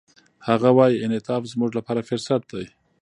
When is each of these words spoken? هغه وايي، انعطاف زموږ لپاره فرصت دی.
هغه 0.47 0.69
وايي، 0.77 0.97
انعطاف 1.05 1.41
زموږ 1.51 1.71
لپاره 1.79 2.05
فرصت 2.09 2.41
دی. 2.51 2.65